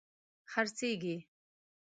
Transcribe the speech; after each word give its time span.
خرڅیږې 0.51 1.15